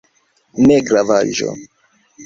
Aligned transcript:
Ne 0.69 0.79
gravaĵo! 0.89 1.55